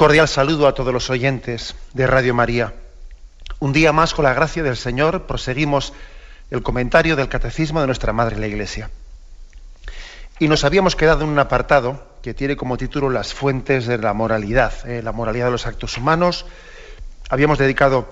[0.00, 2.72] Cordial saludo a todos los oyentes de Radio María.
[3.58, 5.92] Un día más, con la gracia del Señor, proseguimos
[6.50, 8.88] el comentario del Catecismo de nuestra Madre la Iglesia.
[10.38, 14.14] Y nos habíamos quedado en un apartado que tiene como título Las fuentes de la
[14.14, 16.46] moralidad, eh, la moralidad de los actos humanos.
[17.28, 18.08] Habíamos dedicado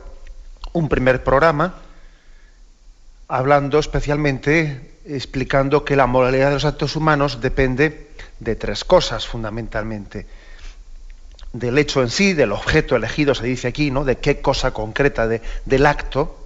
[0.74, 1.76] un primer programa
[3.28, 10.26] hablando especialmente, explicando que la moralidad de los actos humanos depende de tres cosas fundamentalmente
[11.52, 14.04] del hecho en sí, del objeto elegido, se dice aquí, ¿no?
[14.04, 16.36] De qué cosa concreta de, del acto,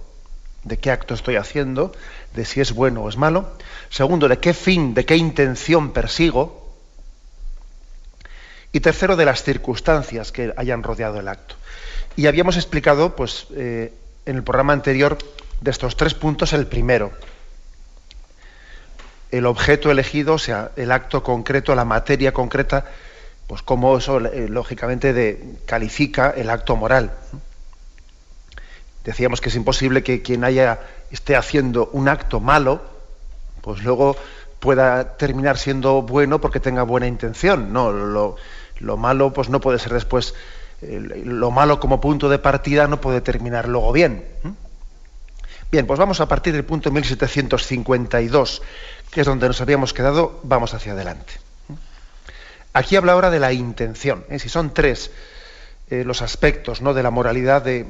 [0.63, 1.93] de qué acto estoy haciendo,
[2.33, 3.51] de si es bueno o es malo.
[3.89, 6.73] Segundo, de qué fin, de qué intención persigo.
[8.71, 11.55] Y tercero, de las circunstancias que hayan rodeado el acto.
[12.15, 13.93] Y habíamos explicado, pues, eh,
[14.25, 15.17] en el programa anterior,
[15.61, 17.11] de estos tres puntos, el primero.
[19.31, 22.85] El objeto elegido, o sea, el acto concreto, la materia concreta
[23.47, 27.11] pues cómo eso eh, lógicamente califica el acto moral.
[29.03, 30.79] Decíamos que es imposible que quien haya
[31.11, 32.81] esté haciendo un acto malo,
[33.61, 34.15] pues luego
[34.59, 37.73] pueda terminar siendo bueno porque tenga buena intención.
[37.73, 38.37] No, lo,
[38.79, 40.33] lo malo pues no puede ser después
[40.87, 44.25] lo malo como punto de partida no puede terminar luego bien.
[45.71, 48.61] Bien, pues vamos a partir del punto 1752,
[49.09, 51.33] que es donde nos habíamos quedado, vamos hacia adelante.
[52.73, 54.25] Aquí habla ahora de la intención.
[54.29, 54.39] ¿eh?
[54.39, 55.11] Si son tres
[55.89, 56.95] eh, los aspectos ¿no?
[56.95, 57.85] de la moralidad de,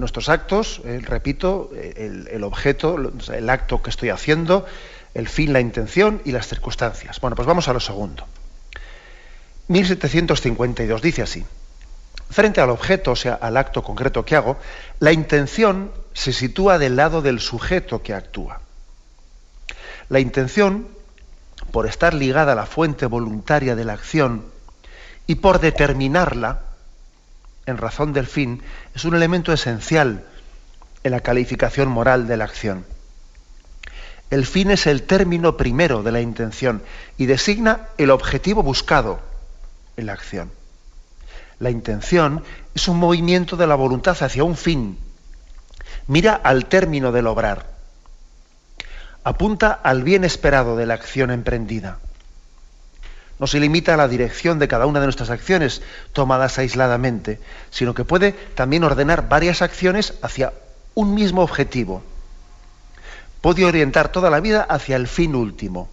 [0.00, 2.96] nuestros actos, eh, repito, el, objeto,
[3.32, 4.66] el acto que estoy haciendo,
[5.14, 7.20] el fin, la intención y las circunstancias.
[7.20, 8.26] Bueno, pues vamos a lo segundo.
[9.68, 11.44] 1752 dice así.
[12.28, 14.58] Frente al objeto, o sea, al acto concreto que hago,
[14.98, 18.60] la intención se sitúa del lado del sujeto que actúa.
[20.08, 20.88] La intención
[21.70, 24.44] por estar ligada a la fuente voluntaria de la acción
[25.26, 26.62] y por determinarla,
[27.66, 28.62] en razón del fin,
[28.94, 30.24] es un elemento esencial
[31.02, 32.84] en la calificación moral de la acción.
[34.30, 36.82] El fin es el término primero de la intención
[37.16, 39.20] y designa el objetivo buscado
[39.96, 40.50] en la acción.
[41.58, 42.42] La intención
[42.74, 44.98] es un movimiento de la voluntad hacia un fin.
[46.08, 47.75] Mira al término del obrar
[49.26, 51.98] apunta al bien esperado de la acción emprendida.
[53.40, 55.82] No se limita a la dirección de cada una de nuestras acciones
[56.12, 60.52] tomadas aisladamente, sino que puede también ordenar varias acciones hacia
[60.94, 62.04] un mismo objetivo.
[63.40, 65.88] Puede orientar toda la vida hacia el fin último.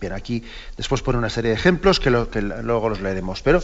[0.00, 0.42] Bien, aquí
[0.78, 3.62] después pone una serie de ejemplos que, que luego los leeremos, pero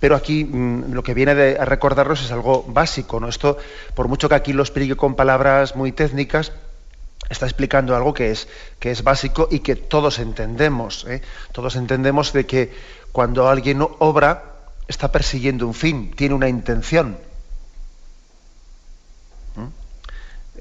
[0.00, 3.20] pero aquí mm, lo que viene a recordarnos es algo básico.
[3.20, 3.28] ¿no?
[3.28, 3.58] Esto,
[3.94, 6.52] por mucho que aquí lo explique con palabras muy técnicas,
[7.28, 8.48] está explicando algo que es,
[8.78, 11.04] que es básico y que todos entendemos.
[11.08, 11.22] ¿eh?
[11.52, 12.72] Todos entendemos de que
[13.12, 14.44] cuando alguien obra,
[14.86, 17.18] está persiguiendo un fin, tiene una intención.
[19.56, 19.66] ¿Mm?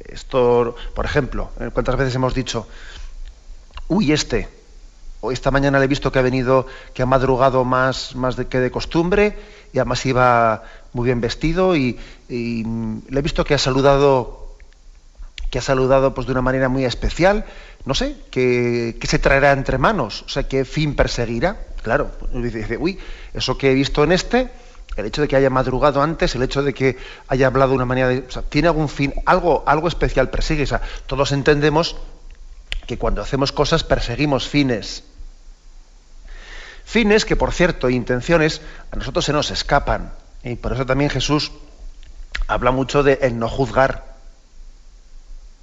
[0.10, 1.70] Esto, por ejemplo, ¿eh?
[1.74, 2.68] ¿cuántas veces hemos dicho,
[3.88, 4.57] uy, este,
[5.32, 8.72] esta mañana le he visto que ha venido, que ha madrugado más, más que de
[8.72, 9.38] costumbre
[9.74, 11.98] y además iba muy bien vestido y,
[12.30, 14.48] le he visto que ha saludado
[15.50, 17.46] que ha saludado pues de una manera muy especial,
[17.86, 21.68] no sé, que, se traerá entre manos, o sea, qué fin perseguirá.
[21.84, 23.00] Claro, dice, uy,
[23.34, 24.50] eso que he visto en este,
[24.98, 26.98] el hecho de que haya madrugado antes, el hecho de que
[27.30, 30.64] haya hablado de una manera de, tiene algún fin, algo, algo especial persigue.
[30.64, 31.96] O sea, todos entendemos
[32.88, 35.04] que cuando hacemos cosas perseguimos fines.
[36.86, 38.62] Fines que, por cierto, intenciones
[38.92, 40.14] a nosotros se nos escapan.
[40.42, 41.52] Y por eso también Jesús
[42.48, 44.16] habla mucho de el no juzgar.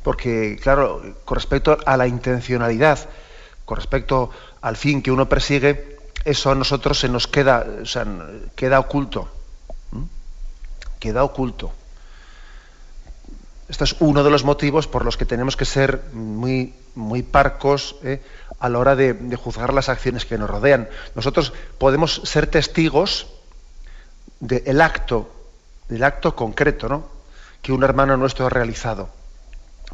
[0.03, 2.99] Porque, claro, con respecto a la intencionalidad,
[3.65, 4.29] con respecto
[4.61, 8.06] al fin que uno persigue, eso a nosotros se nos queda, o sea,
[8.55, 9.31] queda oculto.
[11.00, 11.73] Queda oculto.
[13.69, 17.96] Este es uno de los motivos por los que tenemos que ser muy, muy parcos
[18.02, 18.22] ¿eh?
[18.58, 20.88] a la hora de, juzgar las acciones que nos rodean.
[21.14, 23.26] Nosotros podemos ser testigos
[24.40, 25.32] del acto,
[25.88, 27.08] del acto concreto, ¿no?
[27.62, 29.08] Que un hermano nuestro ha realizado,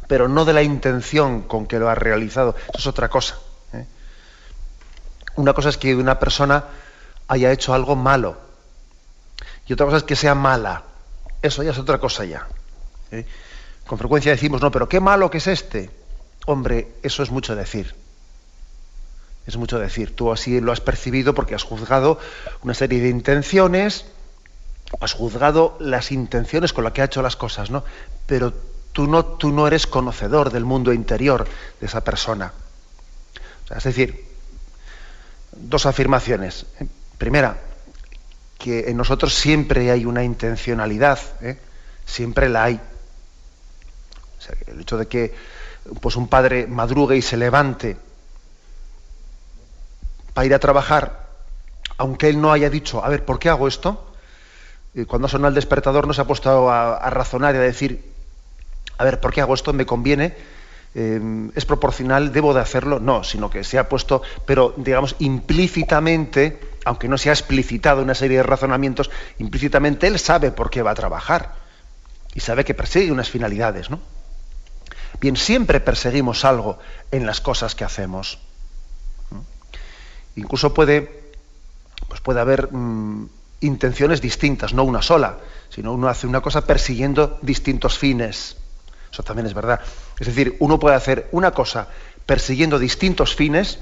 [0.07, 2.55] pero no de la intención con que lo ha realizado.
[2.69, 3.37] Eso es otra cosa.
[3.73, 3.85] ¿eh?
[5.37, 6.65] Una cosa es que una persona
[7.29, 8.37] haya hecho algo malo
[9.65, 10.83] y otra cosa es que sea mala.
[11.41, 12.45] Eso ya es otra cosa ya.
[13.11, 13.25] ¿eh?
[13.91, 15.89] Con frecuencia decimos, no, pero qué malo que es este.
[16.45, 17.93] Hombre, eso es mucho decir.
[19.45, 20.15] Es mucho decir.
[20.15, 22.17] Tú así lo has percibido porque has juzgado
[22.63, 24.05] una serie de intenciones,
[25.01, 27.83] has juzgado las intenciones con las que ha hecho las cosas, ¿no?
[28.27, 28.53] Pero
[28.93, 31.45] tú no, tú no eres conocedor del mundo interior
[31.81, 32.53] de esa persona.
[33.75, 34.23] es decir,
[35.51, 36.65] dos afirmaciones.
[37.17, 37.59] Primera,
[38.57, 41.57] que en nosotros siempre hay una intencionalidad, ¿eh?
[42.05, 42.79] siempre la hay.
[44.67, 45.33] El hecho de que
[45.99, 47.97] pues un padre madrugue y se levante
[50.33, 51.27] para ir a trabajar,
[51.97, 54.13] aunque él no haya dicho, a ver, ¿por qué hago esto?
[54.93, 58.11] Y cuando sonado el despertador no se ha puesto a, razonar y a decir,
[58.97, 59.73] a ver, ¿por qué hago esto?
[59.73, 60.35] ¿Me conviene?
[60.93, 62.33] Eh, ¿Es proporcional?
[62.33, 62.99] ¿Debo de hacerlo?
[62.99, 68.15] No, sino que se ha puesto, pero digamos, implícitamente, aunque no se ha explicitado una
[68.15, 69.09] serie de razonamientos,
[69.39, 71.53] implícitamente él sabe por qué va a trabajar
[72.33, 73.99] y sabe que persigue unas finalidades, ¿no?
[75.19, 76.79] Bien, siempre perseguimos algo
[77.11, 78.39] en las cosas que hacemos.
[80.35, 81.33] Incluso puede,
[82.07, 83.29] pues puede haber mm,
[83.61, 85.37] intenciones distintas, no una sola,
[85.69, 88.57] sino uno hace una cosa persiguiendo distintos fines.
[89.11, 89.81] Eso también es verdad.
[90.19, 91.89] Es decir, uno puede hacer una cosa
[92.25, 93.79] persiguiendo distintos fines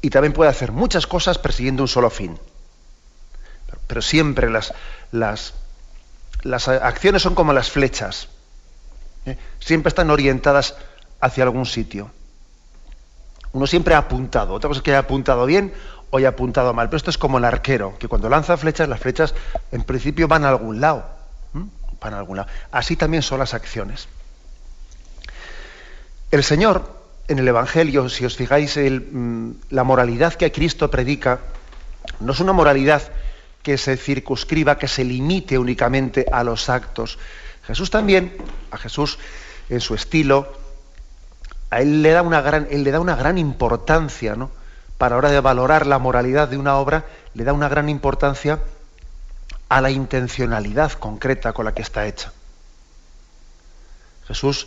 [0.00, 2.38] y también puede hacer muchas cosas persiguiendo un solo fin.
[3.86, 4.72] Pero, siempre las,
[5.12, 5.54] las,
[6.42, 8.28] las, acciones son como las flechas.
[9.26, 9.36] ¿Eh?
[9.58, 10.76] Siempre están orientadas
[11.20, 12.10] hacia algún sitio.
[13.52, 14.54] Uno siempre ha apuntado.
[14.54, 15.72] Otra cosa es que haya apuntado bien
[16.10, 16.88] o haya apuntado mal.
[16.88, 19.34] Pero esto es como el arquero, que cuando lanza flechas, las flechas
[19.72, 21.04] en principio van a algún lado.
[22.00, 22.48] Van a algún lado.
[22.70, 24.08] Así también son las acciones.
[26.30, 31.40] El Señor, en el Evangelio, si os fijáis, mm, la moralidad que Cristo predica,
[32.20, 33.02] no es una moralidad
[33.62, 37.18] que se circunscriba, que se limite únicamente a los actos.
[37.70, 38.36] Jesús también,
[38.72, 39.18] a Jesús
[39.68, 40.52] en su estilo,
[41.70, 44.50] a él le da una gran, él le da una gran importancia, ¿no?
[44.98, 48.58] Para hora de valorar la moralidad de una obra, le da una gran importancia
[49.68, 52.32] a la intencionalidad concreta con la que está hecha.
[54.26, 54.66] Jesús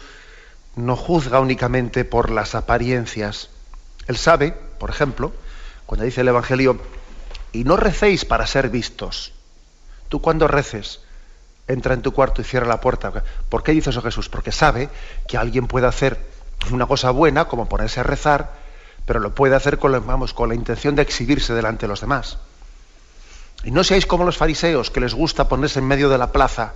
[0.77, 3.49] no juzga únicamente por las apariencias.
[4.07, 5.33] Él sabe, por ejemplo,
[5.85, 6.79] cuando dice el Evangelio,
[7.51, 9.33] y no recéis para ser vistos.
[10.07, 11.01] Tú cuando reces,
[11.67, 13.11] entra en tu cuarto y cierra la puerta.
[13.49, 14.29] ¿Por qué dice eso Jesús?
[14.29, 14.89] Porque sabe
[15.27, 16.19] que alguien puede hacer
[16.71, 18.51] una cosa buena, como ponerse a rezar,
[19.05, 22.37] pero lo puede hacer con, vamos, con la intención de exhibirse delante de los demás.
[23.63, 26.73] Y no seáis como los fariseos, que les gusta ponerse en medio de la plaza,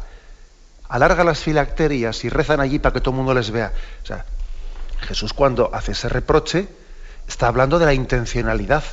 [0.90, 3.74] alarga las filacterias y rezan allí para que todo el mundo les vea.
[5.01, 6.68] Jesús cuando hace ese reproche
[7.28, 8.83] está hablando de la intencionalidad.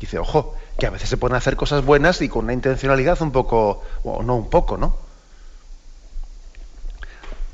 [0.00, 3.32] Dice, ojo, que a veces se pueden hacer cosas buenas y con una intencionalidad un
[3.32, 4.96] poco, o no un poco, ¿no?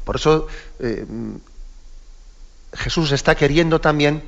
[0.04, 0.48] Por eso
[0.80, 1.06] eh,
[2.74, 4.22] Jesús está queriendo también,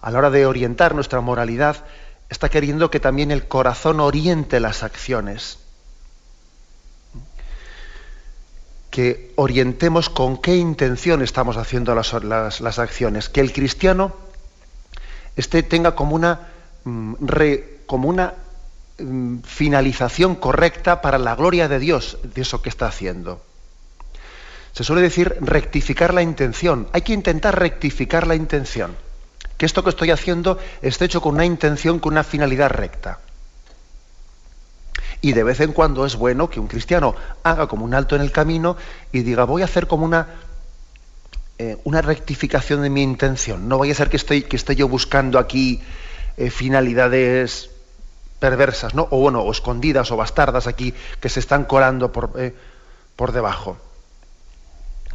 [0.00, 1.84] a la hora de orientar nuestra moralidad,
[2.28, 5.58] está queriendo que también el corazón oriente las acciones.
[8.90, 13.28] Que orientemos con qué intención estamos haciendo las, acciones.
[13.28, 14.16] Que el cristiano
[15.36, 16.48] este, tenga como una,
[16.84, 17.14] mm,
[17.86, 18.34] como una
[18.98, 23.42] mm, finalización correcta para la gloria de Dios de eso que está haciendo.
[24.72, 26.88] Se suele decir rectificar la intención.
[26.92, 28.96] Hay que intentar rectificar la intención.
[29.56, 33.18] Que esto que estoy haciendo esté hecho con una intención, con una finalidad recta.
[35.20, 38.22] Y de vez en cuando es bueno que un cristiano haga como un alto en
[38.22, 38.76] el camino
[39.12, 40.28] y diga, voy a hacer como una,
[41.58, 43.68] eh, una rectificación de mi intención.
[43.68, 45.82] No vaya a ser que, estoy, que esté yo buscando aquí
[46.40, 47.70] eh, finalidades
[48.40, 49.06] perversas, ¿no?
[49.10, 52.54] O bueno, o escondidas o bastardas aquí que se están colando por, eh,
[53.14, 53.76] por debajo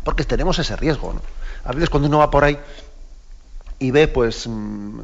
[0.05, 1.11] porque tenemos ese riesgo.
[1.11, 1.21] ¿no?
[1.65, 2.57] A veces cuando uno va por ahí
[3.79, 4.99] y ve, pues, mm,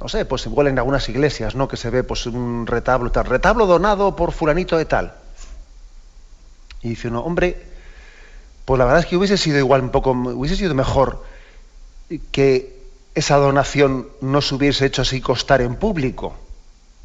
[0.00, 1.66] no sé, pues se vuelen algunas iglesias, ¿no?
[1.66, 5.14] Que se ve, pues, un retablo tal, retablo donado por fulanito de tal.
[6.82, 7.66] Y dice uno, hombre,
[8.64, 11.24] pues la verdad es que hubiese sido igual un poco, hubiese sido mejor
[12.30, 12.81] que
[13.14, 16.34] esa donación no se hubiese hecho así costar en público.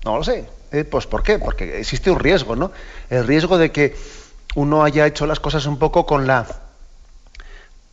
[0.06, 0.48] No lo sé.
[0.72, 0.84] ¿eh?
[0.84, 1.40] Pues ¿por qué?
[1.40, 2.72] Porque existe un riesgo, ¿no?
[3.10, 3.96] El riesgo de que
[4.56, 6.48] uno haya hecho las cosas un poco con la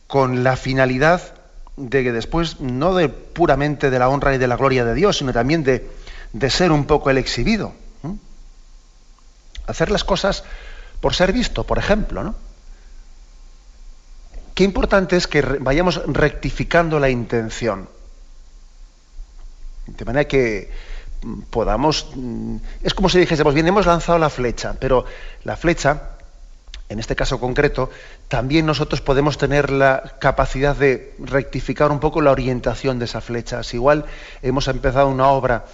[0.07, 1.33] con la finalidad
[1.77, 5.17] de que después, no de puramente de la honra y de la gloria de Dios,
[5.17, 5.89] sino también de,
[6.49, 7.73] ser un poco el exhibido.
[9.67, 10.43] hacer las cosas
[11.01, 12.35] por ser visto, por ejemplo, ¿no?
[14.53, 17.89] Qué importante es que vayamos rectificando la intención.
[19.87, 20.71] De manera que
[21.23, 22.09] mm, podamos.
[22.15, 25.05] Mm, es como si dijésemos, bien, hemos lanzado la flecha, pero
[25.43, 26.11] la flecha,
[26.89, 27.89] en este caso concreto,
[28.27, 33.63] también nosotros podemos tener la capacidad de rectificar un poco la orientación de esa flecha.
[33.63, 34.05] Si igual
[34.41, 35.65] hemos empezado una obra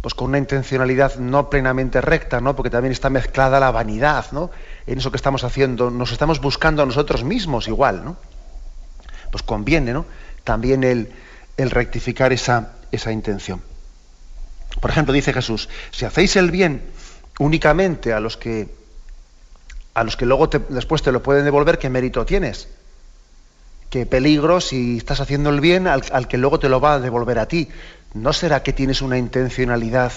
[0.00, 2.54] pues con una intencionalidad no plenamente recta, ¿no?
[2.54, 4.50] porque también está mezclada la vanidad, ¿no?
[4.86, 8.16] en eso que estamos haciendo, nos estamos buscando a nosotros mismos igual, ¿no?
[9.30, 10.04] Pues conviene, ¿no?
[10.44, 11.10] También el,
[11.56, 13.62] el rectificar esa, esa intención.
[14.80, 16.82] Por ejemplo, dice Jesús, si hacéis el bien
[17.38, 18.68] únicamente a los que
[19.94, 22.68] a los que luego después te lo pueden devolver, ¿qué mérito tienes?
[23.88, 27.00] ¿Qué peligro si estás haciendo el bien al, al que luego te lo va a
[27.00, 27.68] devolver a ti?
[28.12, 30.12] ¿No será que tienes una intencionalidad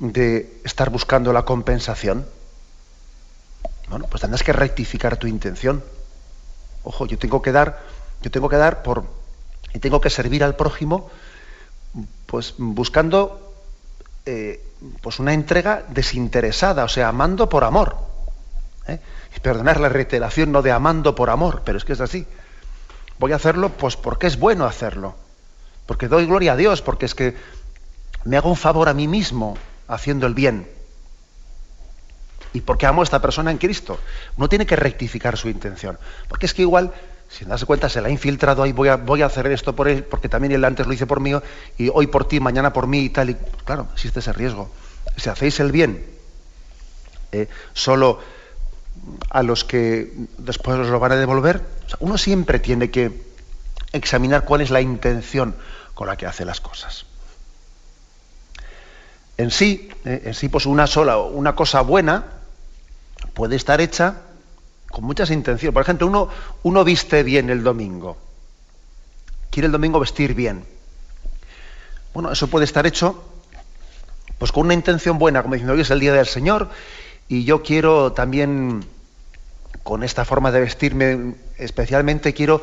[0.00, 2.26] de estar buscando la compensación?
[3.88, 5.84] Bueno, pues tendrás que rectificar tu intención.
[6.82, 7.80] Ojo, yo tengo que dar,
[8.22, 9.04] yo tengo que dar por
[9.74, 11.10] y tengo que servir al prójimo,
[12.32, 13.52] pues buscando
[14.24, 14.64] eh,
[15.02, 17.94] pues una entrega desinteresada, o sea, amando por amor.
[18.88, 19.00] ¿eh?
[19.36, 22.26] Y perdonar la reiteración no de amando por amor, pero es que es así.
[23.18, 25.14] Voy a hacerlo pues porque es bueno hacerlo,
[25.84, 27.36] porque doy gloria a Dios, porque es que
[28.24, 30.66] me hago un favor a mí mismo haciendo el bien
[32.54, 34.00] y porque amo a esta persona en Cristo.
[34.38, 35.98] Uno tiene que rectificar su intención.
[36.28, 36.94] Porque es que igual,
[37.32, 39.88] si das cuenta, se la ha infiltrado ahí, voy a, voy a hacer esto por
[39.88, 41.32] él, porque también él antes lo hice por mí,
[41.78, 43.30] y hoy por ti, mañana por mí y tal.
[43.30, 44.70] Y, claro, existe ese riesgo.
[45.16, 46.04] Si hacéis el bien
[47.32, 48.20] eh, solo
[49.30, 51.62] a los que después os lo van a devolver,
[52.00, 53.22] uno siempre tiene que
[53.92, 55.56] examinar cuál es la intención
[55.94, 57.06] con la que hace las cosas.
[59.38, 62.26] En sí, eh, en sí, pues una sola, una cosa buena,
[63.32, 64.16] puede estar hecha
[64.92, 65.72] con muchas intenciones.
[65.72, 66.28] Por ejemplo, uno,
[66.62, 68.16] uno viste bien el domingo.
[69.50, 70.64] Quiere el domingo vestir bien.
[72.14, 73.24] Bueno, eso puede estar hecho
[74.38, 76.68] pues con una intención buena, como diciendo, hoy es el día del Señor
[77.28, 78.84] y yo quiero también,
[79.84, 82.60] con esta forma de vestirme, especialmente quiero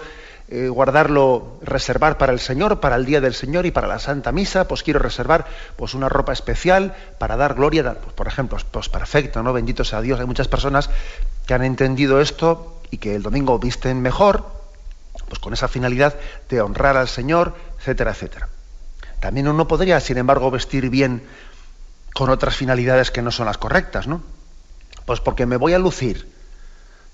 [0.49, 4.33] eh, guardarlo, reservar para el Señor, para el día del Señor y para la Santa
[4.33, 5.45] Misa, pues quiero reservar
[5.77, 9.53] pues una ropa especial para dar gloria, pues, por ejemplo, pues perfecto, ¿no?
[9.53, 10.19] Bendito sea Dios.
[10.19, 10.89] Hay muchas personas
[11.49, 14.45] que han entendido esto y que el domingo visten mejor,
[15.27, 16.13] pues con esa finalidad
[16.47, 18.49] de honrar al Señor, etcétera, etcétera.
[19.19, 21.23] También uno podría, sin embargo, vestir bien
[22.13, 24.21] con otras finalidades que no son las correctas, ¿no?
[25.07, 26.31] Pues porque me voy a lucir,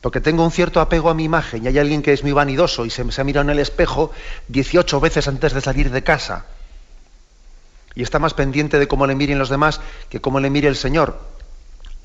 [0.01, 2.86] porque tengo un cierto apego a mi imagen y hay alguien que es muy vanidoso
[2.86, 4.12] y se, se ha mirado en el espejo
[4.50, 6.44] 18 veces antes de salir de casa
[7.96, 10.75] y está más pendiente de cómo le miren los demás que cómo le mire el
[10.75, 11.35] Señor.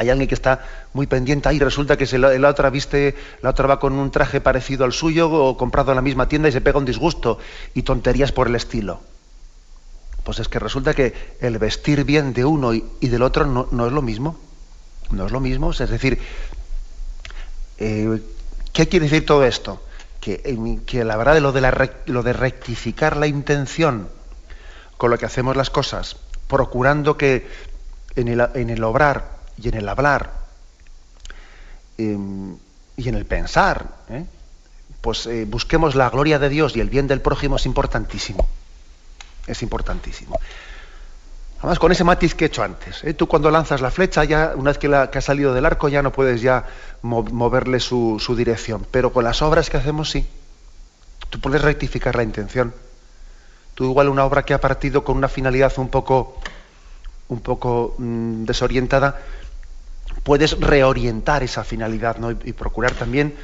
[0.01, 0.65] Hay alguien que está
[0.95, 4.41] muy pendiente ahí, resulta que la, la, otra viste, la otra va con un traje
[4.41, 7.39] parecido al suyo o comprado en la misma tienda y se pega un disgusto
[7.75, 9.03] y tonterías por el estilo.
[10.25, 13.93] Pues es que resulta que el vestir bien de uno y, del otro no, es
[13.93, 14.39] lo mismo.
[15.11, 15.71] No es lo mismo.
[15.71, 16.19] Es decir,
[17.77, 18.21] eh,
[18.73, 19.83] ¿Qué quiere decir todo esto?
[20.19, 20.41] Que,
[21.05, 24.09] la verdad de lo de, lo de rectificar la intención
[24.97, 26.17] con lo que hacemos las cosas,
[26.49, 27.47] procurando que
[28.17, 28.29] en
[28.71, 30.33] el obrar y en el hablar
[31.99, 32.17] eh,
[32.97, 34.25] y en el pensar, ¿eh?
[35.01, 38.47] pues eh, busquemos la gloria de Dios y el bien del prójimo es importantísimo.
[39.47, 40.39] Es importantísimo.
[41.61, 43.05] Además, con ese matiz que he hecho antes.
[43.05, 43.13] ¿eh?
[43.13, 46.11] Tú cuando lanzas la flecha, ya una vez que, ha salido del arco, ya no
[46.11, 46.65] puedes ya
[47.03, 48.87] moverle su, dirección.
[48.91, 50.27] Pero con las obras que hacemos, sí.
[51.29, 52.75] Tú puedes rectificar la intención.
[53.75, 56.39] Tú igual una obra que ha partido con una finalidad un poco,
[57.29, 59.21] un poco mmm, desorientada,
[60.23, 63.35] puedes reorientar esa finalidad y, procurar también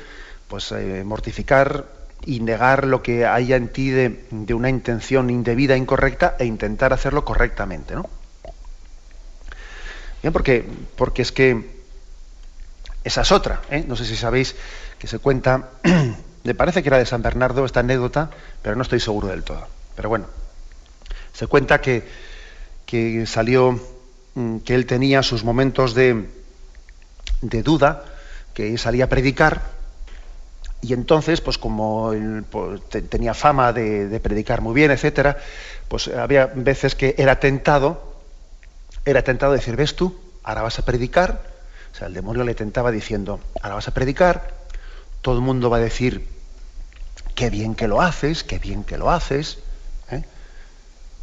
[0.48, 1.86] pues, eh, mortificar
[2.24, 6.92] y negar lo que haya en ti de, de, una intención indebida, incorrecta, e intentar
[6.92, 8.08] hacerlo correctamente, ¿no?
[10.22, 10.64] Bien, porque,
[10.96, 11.76] porque es que
[13.04, 13.84] esa es otra, ¿eh?
[13.86, 14.56] no sé si sabéis
[14.98, 15.70] que se cuenta,
[16.44, 18.30] me parece que era de San Bernardo esta anécdota,
[18.62, 19.68] pero no estoy seguro del todo.
[19.94, 20.26] Pero bueno,
[21.32, 22.02] se cuenta que,
[22.84, 23.80] que salió,
[24.34, 26.26] mm, que él tenía sus momentos de,
[27.40, 28.04] de duda,
[28.54, 29.62] que salía a predicar,
[30.82, 32.12] y entonces, pues como
[32.50, 35.38] pues, te, tenía fama de, de, predicar muy bien, etcétera,
[35.88, 38.22] pues había veces que era tentado,
[39.04, 41.40] era tentado decir, ves tú, ahora vas a predicar,
[41.92, 44.54] o sea, el demonio le tentaba diciendo, ahora vas a predicar,
[45.22, 46.28] todo el mundo va a decir,
[47.34, 49.58] qué bien que lo haces, qué bien que lo haces,
[50.10, 50.22] ¿eh?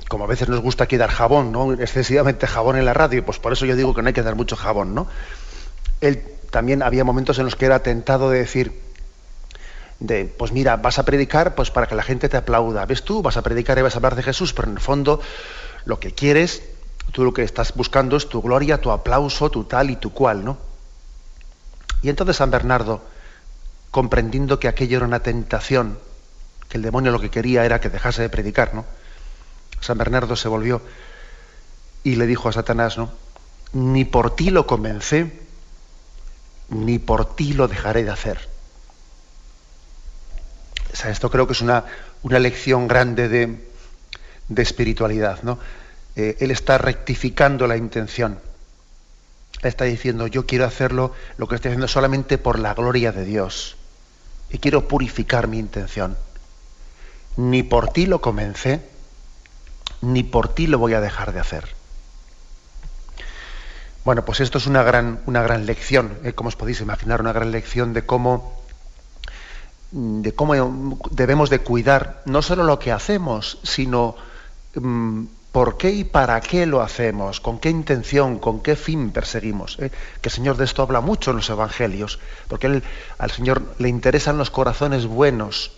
[0.09, 1.73] como a veces nos gusta aquí dar jabón, ¿no?
[1.73, 4.35] excesivamente jabón en la radio, pues por eso yo digo que no hay que dar
[4.35, 5.07] mucho jabón, ¿no?
[6.03, 8.79] Él también había momentos en los que era tentado de decir,
[9.99, 12.85] de, pues mira, vas a predicar pues para que la gente te aplauda.
[12.85, 13.21] ¿Ves tú?
[13.21, 15.21] Vas a predicar y vas a hablar de Jesús, pero en el fondo
[15.85, 16.63] lo que quieres,
[17.13, 20.43] tú lo que estás buscando es tu gloria, tu aplauso, tu tal y tu cual,
[20.43, 20.57] ¿no?
[22.01, 23.01] Y entonces San Bernardo,
[23.91, 25.97] comprendiendo que aquello era una tentación,
[26.67, 28.85] que el demonio lo que quería era que dejase de predicar, ¿no?
[29.79, 30.81] San Bernardo se volvió
[32.03, 33.09] y le dijo a Satanás, ¿no?
[33.71, 35.39] Ni por ti lo comencé,
[36.69, 38.49] ni por ti lo dejaré de hacer.
[41.05, 41.85] Esto creo que es una,
[42.21, 43.67] una lección grande de,
[44.47, 45.59] de espiritualidad, ¿no?
[46.15, 48.39] Eh, él está rectificando la intención.
[49.63, 53.77] está diciendo, yo quiero hacerlo, lo que estoy haciendo solamente por la gloria de Dios.
[54.49, 56.17] Y quiero purificar mi intención.
[57.37, 58.81] Ni por ti lo comencé,
[60.01, 61.82] ni por ti lo voy a dejar de hacer.
[64.05, 66.33] Bueno, pues esto es una gran, una gran lección, ¿eh?
[66.33, 68.61] como os podéis imaginar, una gran lección de cómo,
[69.91, 74.17] de cómo debemos de cuidar no solo lo que hacemos, sino
[74.75, 79.77] mm, por qué y para qué lo hacemos, con qué intención, con qué fin perseguimos.
[79.79, 79.89] ¿eh?
[80.19, 82.19] Que el Señor de esto habla mucho en los Evangelios,
[82.49, 82.83] porque él,
[83.19, 85.71] al Señor le interesan los corazones buenos.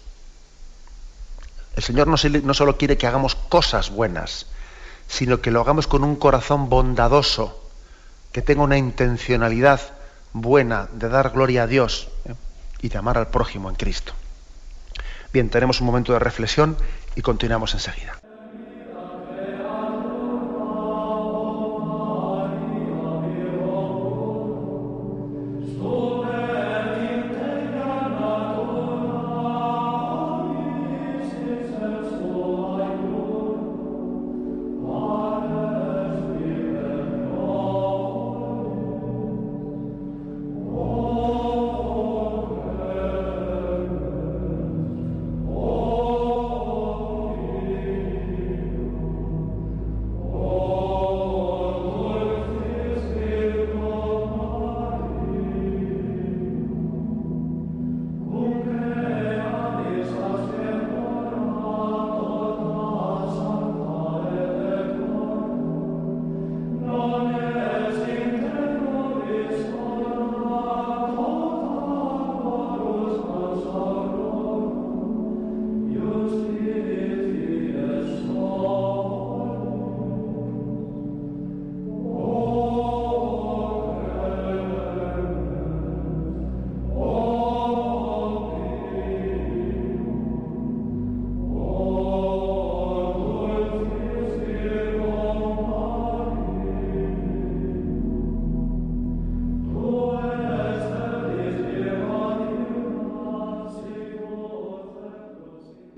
[1.75, 4.47] El Señor no, no solo quiere que hagamos cosas buenas,
[5.07, 7.64] sino que lo hagamos con un corazón bondadoso,
[8.35, 9.79] que tenga una intencionalidad
[10.33, 12.33] buena de dar gloria a Dios ¿eh?
[12.81, 14.11] y de amar al prójimo en Cristo.
[15.31, 16.75] Bien, tenemos un momento de reflexión
[17.15, 18.24] y continuamos enseguida.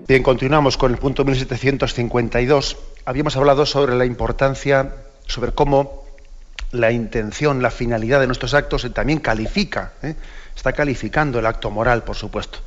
[0.08, 2.78] Bien, continuamos con el punto 1752.
[3.04, 4.94] Habíamos hablado sobre la importancia,
[5.26, 6.06] sobre cómo
[6.72, 10.14] la intención, la finalidad de nuestros actos también califica, ¿eh?
[10.56, 12.60] está calificando el acto moral, por supuesto.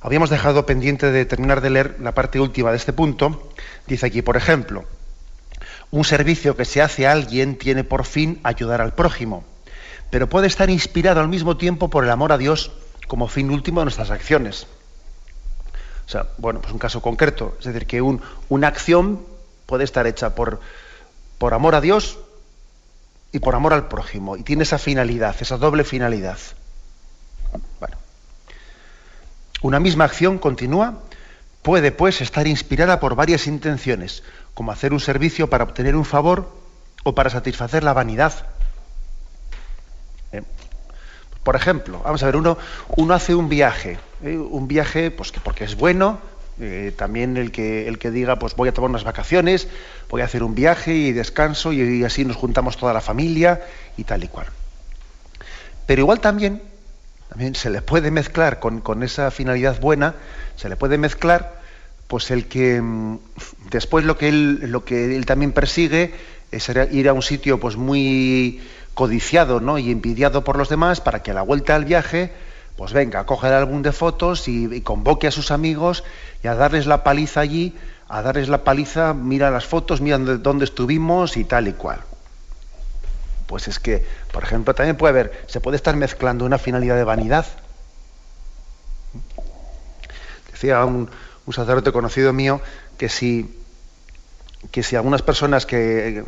[0.00, 3.52] Habíamos dejado pendiente de terminar de leer la parte última de este punto.
[3.86, 4.84] Dice aquí, por ejemplo,
[5.92, 9.44] un servicio que se hace a alguien tiene por fin ayudar al prójimo,
[10.10, 12.72] pero puede estar inspirado al mismo tiempo por el amor a Dios
[13.06, 14.66] como fin último de nuestras acciones.
[16.10, 19.24] O sea, bueno, pues un caso concreto, es decir, que una acción
[19.66, 20.58] puede estar hecha por,
[21.38, 22.18] por amor a Dios
[23.30, 26.36] y por amor al prójimo, y tiene esa finalidad, esa doble finalidad.
[27.78, 27.96] Bueno,
[29.62, 30.98] una misma acción continúa
[31.62, 36.50] puede pues estar inspirada por varias intenciones, como hacer un servicio para obtener un favor
[37.04, 38.48] o para satisfacer la vanidad.
[40.32, 40.42] ¿Eh?
[41.42, 42.58] Por ejemplo, vamos a ver, uno,
[43.14, 44.36] hace un viaje, ¿eh?
[44.36, 46.18] un viaje pues que porque es bueno,
[46.60, 49.66] eh, también el que, el que diga, pues voy a tomar unas vacaciones,
[50.10, 53.62] voy a hacer un viaje y descanso y, así nos juntamos toda la familia
[53.96, 54.48] y tal y cual.
[55.86, 56.62] Pero igual también,
[57.30, 60.16] también se le puede mezclar con, con esa finalidad buena,
[60.56, 61.58] se le puede mezclar
[62.06, 63.18] pues el que mm,
[63.70, 66.12] después lo que él, lo que él también persigue
[66.50, 68.60] es ir a un sitio pues muy
[69.00, 69.78] codiciado ¿no?
[69.78, 72.34] y envidiado por los demás para que a la vuelta al viaje,
[72.76, 76.04] pues venga, coge el álbum de fotos y, convoque a sus amigos
[76.44, 77.74] y a darles la paliza allí,
[78.10, 82.00] a darles la paliza, mira las fotos, mira dónde estuvimos y tal y cual.
[83.46, 87.04] Pues es que, por ejemplo, también puede haber, se puede estar mezclando una finalidad de
[87.04, 87.46] vanidad.
[90.52, 91.08] Decía un,
[91.46, 92.60] un sacerdote conocido mío
[92.98, 93.56] que si
[94.70, 96.22] que si algunas personas que,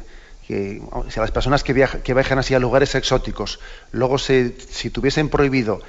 [0.47, 0.81] si
[1.17, 5.81] a las personas que, que viajan así a lugares exóticos, luego se, si tuviesen prohibido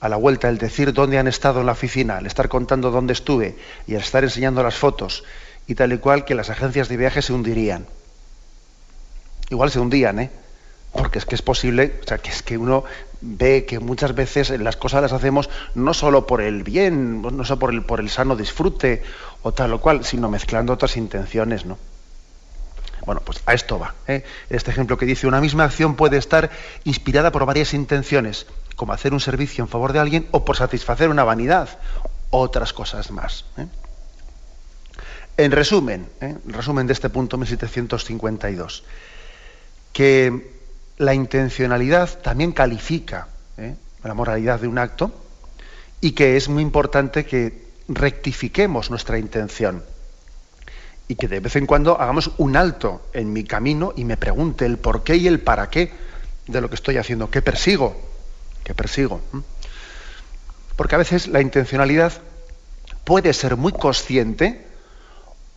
[0.00, 3.12] a la vuelta el decir dónde han estado en la oficina, el estar contando dónde
[3.12, 5.24] estuve y el estar enseñando las fotos
[5.66, 7.86] y tal y cual, que las agencias de viaje se hundirían.
[9.48, 10.30] Igual se hundían, ¿eh?
[10.92, 12.84] Porque es que es posible, o sea, que es que uno
[13.20, 17.58] ve que muchas veces las cosas las hacemos no solo por el bien, no solo
[17.60, 19.02] por el, por el sano disfrute
[19.42, 21.78] o tal o cual, sino mezclando otras intenciones, ¿no?
[23.04, 23.94] Bueno, pues a esto va.
[24.06, 24.24] ¿eh?
[24.48, 26.50] Este ejemplo que dice, una misma acción puede estar
[26.84, 31.08] inspirada por varias intenciones, como hacer un servicio en favor de alguien o por satisfacer
[31.08, 31.68] una vanidad,
[32.30, 33.44] otras cosas más.
[33.56, 33.66] ¿eh?
[35.36, 36.36] En resumen, ¿eh?
[36.46, 38.84] resumen de este punto 1752,
[39.92, 40.52] que
[40.98, 43.28] la intencionalidad también califica
[44.04, 45.12] la moralidad de un acto
[46.00, 49.82] y que es muy importante que rectifiquemos nuestra intención
[51.12, 54.64] y que de vez en cuando hagamos un alto en mi camino y me pregunte
[54.64, 55.92] el por qué y el para qué
[56.46, 57.94] de lo que estoy haciendo, qué persigo,
[58.64, 59.20] qué persigo.
[60.74, 62.14] Porque a veces la intencionalidad
[63.04, 64.64] puede ser muy consciente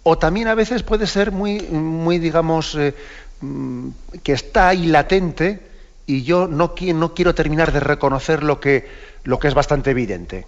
[0.03, 2.93] o también a veces puede ser muy, muy digamos, eh,
[3.39, 3.89] mm,
[4.23, 5.61] que está ahí latente
[6.05, 8.89] y yo no, no quiero terminar de reconocer lo que,
[9.23, 10.47] lo que es bastante evidente.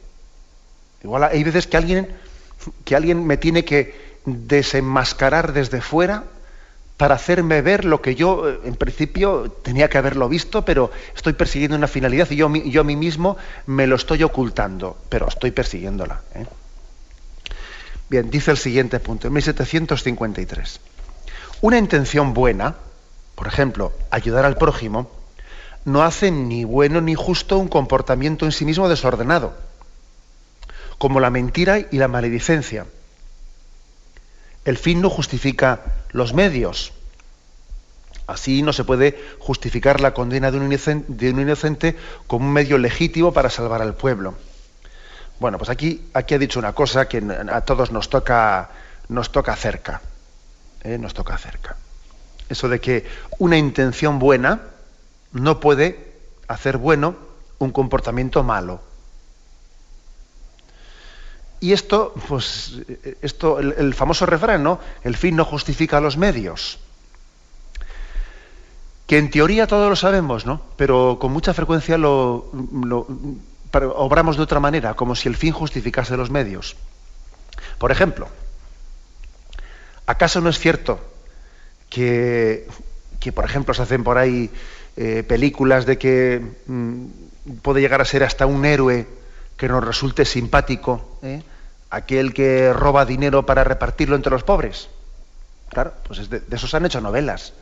[1.02, 2.10] Igual hay veces que alguien,
[2.84, 6.26] que alguien me tiene que, desenmascarar desde fuera
[6.98, 11.34] para hacerme ver lo que yo eh, en principio tenía que haberlo visto, pero estoy
[11.34, 13.38] persiguiendo una finalidad y yo, yo a mí mismo
[13.68, 16.22] me lo estoy ocultando, pero estoy persiguiéndola.
[16.36, 16.46] ¿eh?
[18.10, 20.80] Bien, dice el siguiente punto, en 1753.
[21.62, 22.76] Una intención buena,
[23.36, 25.10] por ejemplo, ayudar al prójimo,
[25.86, 29.56] no hace ni bueno ni justo un comportamiento en sí mismo desordenado,
[30.98, 32.88] como la mentira y la maledicencia
[34.68, 35.80] el fin no justifica
[36.12, 36.92] los medios.
[38.28, 41.96] Así no se puede justificar la condena de un, inocente,
[42.28, 44.36] como un medio legítimo para salvar al pueblo.
[45.40, 48.72] Bueno, pues aquí, aquí ha dicho una cosa que a todos nos toca,
[49.08, 50.02] nos toca cerca.
[50.84, 50.98] ¿eh?
[50.98, 51.78] Nos toca cerca.
[52.50, 53.06] Eso de que
[53.40, 54.64] una intención buena
[55.32, 56.14] no puede
[56.50, 57.16] hacer bueno
[57.58, 58.82] un comportamiento malo.
[61.60, 62.76] Y esto, pues,
[63.22, 64.80] esto, el, famoso refrán, ¿no?
[65.04, 66.80] El fin no justifica los medios.
[69.08, 70.62] Que en teoría todos lo sabemos, ¿no?
[70.76, 72.52] Pero con mucha frecuencia lo,
[73.72, 76.76] obramos de otra manera, como si el fin justificase los medios.
[77.80, 78.28] Por ejemplo,
[80.06, 81.00] ¿acaso no es cierto
[81.90, 82.68] que,
[83.20, 84.52] que por ejemplo, se hacen por ahí
[84.96, 87.06] eh, películas de que mm,
[87.62, 89.08] puede llegar a ser hasta un héroe
[89.58, 91.42] que nos resulte simpático, ¿eh?
[91.90, 94.90] aquel que roba dinero para repartirlo entre los pobres.
[95.70, 97.54] Claro, pues de, eso se han hecho novelas.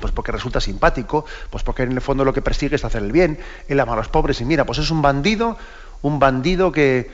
[0.00, 3.12] Pues porque resulta simpático, pues porque en el fondo lo que persigue es hacer el
[3.12, 5.58] bien, él ama a los pobres y mira, pues es un bandido,
[6.00, 7.10] un bandido que,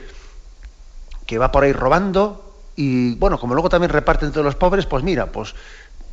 [1.25, 5.03] que va por ahí robando y bueno, como luego también reparte entre los pobres, pues
[5.03, 5.53] mira, pues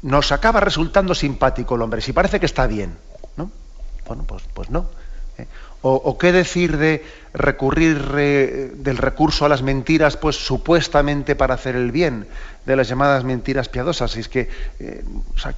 [0.03, 2.99] nos acaba resultando simpático el hombre, si parece que está bien,
[3.37, 3.51] ¿no?
[4.07, 4.87] Bueno, pues, pues no.
[5.39, 5.47] ¿Eh?
[5.89, 11.93] O, qué decir de recurrir del recurso a las mentiras, pues supuestamente para hacer el
[11.93, 12.27] bien,
[12.65, 14.17] de las llamadas mentiras piadosas.
[14.17, 14.49] Y es que,
[14.81, 15.05] eh,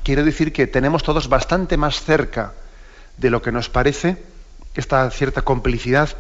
[0.03, 2.53] quiero decir que tenemos todos bastante más cerca
[3.17, 4.19] de lo que nos parece
[4.75, 6.11] esta cierta complicidad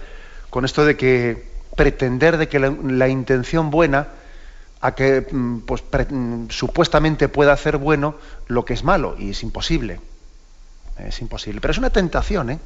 [0.48, 4.08] con esto de que pretender de que la, intención buena
[4.80, 8.16] a que mm, pues, mm, supuestamente pueda hacer bueno
[8.46, 10.00] lo que es malo y es imposible.
[10.98, 11.60] Es imposible.
[11.60, 12.58] Pero es una tentación, ¿eh?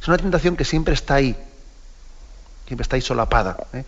[0.00, 1.36] Es una tentación que siempre está ahí,
[2.66, 3.56] siempre está ahí solapada.
[3.72, 3.84] ¿eh?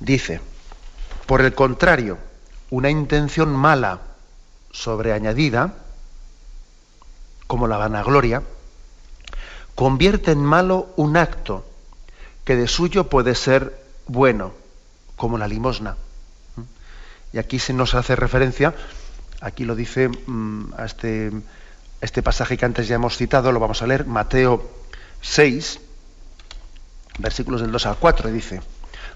[0.00, 0.40] Dice,
[1.26, 2.18] por el contrario,
[2.70, 4.00] una intención mala
[4.72, 5.74] sobreañadida,
[7.46, 8.42] como la vanagloria,
[9.74, 11.64] convierte en malo un acto
[12.44, 14.52] que de suyo puede ser bueno,
[15.16, 15.96] como la limosna.
[17.32, 18.74] Y aquí se nos hace referencia,
[19.40, 21.32] aquí lo dice mm, a este
[22.06, 24.64] este pasaje que antes ya hemos citado, lo vamos a leer, Mateo
[25.22, 25.80] 6,
[27.18, 28.60] versículos del 2 al 4, dice,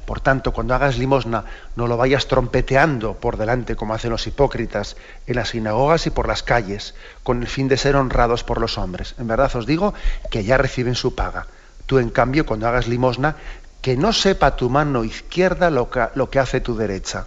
[0.04, 1.44] por tanto, cuando hagas limosna,
[1.76, 4.96] no lo vayas trompeteando por delante como hacen los hipócritas
[5.28, 8.76] en las sinagogas y por las calles, con el fin de ser honrados por los
[8.76, 9.14] hombres.
[9.18, 9.94] En verdad os digo
[10.28, 11.46] que ya reciben su paga.
[11.86, 13.36] Tú, en cambio, cuando hagas limosna,
[13.82, 17.26] que no sepa tu mano izquierda lo que, lo que hace tu derecha.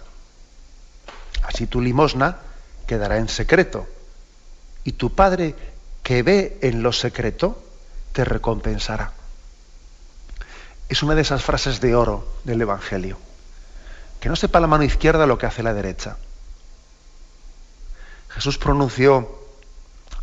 [1.42, 2.36] Así tu limosna
[2.86, 3.88] quedará en secreto
[4.84, 5.54] y tu Padre
[6.02, 7.60] que ve en lo secreto
[8.12, 9.12] te recompensará.
[10.88, 13.18] Es una de esas frases de oro del Evangelio.
[14.20, 16.16] Que no sepa la mano izquierda lo que hace la derecha.
[18.28, 19.28] Jesús pronunció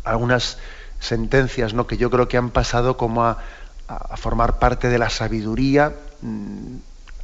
[0.04, 0.58] algunas
[1.00, 1.86] sentencias ¿no?
[1.86, 3.38] que yo creo que han pasado como a,
[3.88, 6.76] a formar parte de la sabiduría, mm,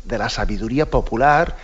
[0.05, 1.57] de la sabiduría popular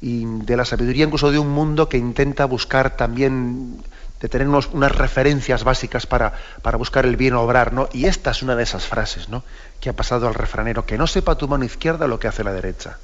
[0.00, 3.82] y de la sabiduría incluso de un mundo que intenta buscar también
[4.22, 6.32] de tener unas referencias básicas para,
[6.62, 7.88] para, buscar el bien obrar, ¿no?
[7.92, 9.42] Y esta es una de esas frases, ¿no?
[9.80, 12.52] Que ha pasado al refranero, que no sepa tu mano izquierda lo que hace la
[12.52, 12.98] derecha.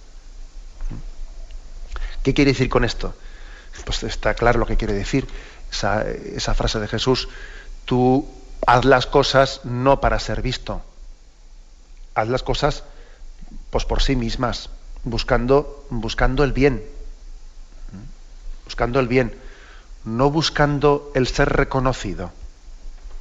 [2.22, 3.14] ¿Qué quiere decir con esto?
[3.85, 5.26] Pues está claro lo que quiere decir.
[5.72, 7.28] Esa, esa frase de Jesús,
[7.85, 8.28] tú
[8.64, 10.83] haz las cosas no para ser visto,
[12.14, 12.85] haz las cosas
[13.70, 14.70] pues por sí mismas,
[15.02, 16.81] buscando, buscando el bien,
[18.64, 19.47] buscando el bien,
[20.09, 22.33] no buscando el ser reconocido,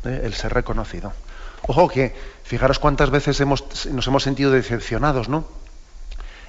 [0.05, 0.21] ¿eh?
[0.23, 1.13] el ser reconocido.
[1.63, 5.45] Ojo que, fijaros cuántas veces hemos, nos hemos sentido decepcionados, ¿no?